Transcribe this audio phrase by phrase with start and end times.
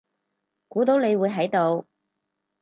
[0.67, 1.85] 估到你會喺度